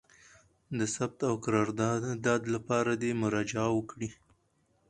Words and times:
د 0.79 0.81
ثبت 0.95 1.19
او 1.29 1.35
قرارداد 1.45 2.41
لپاره 2.55 2.91
دي 3.01 3.11
مراجعه 3.23 3.69
وکړي: 3.77 4.09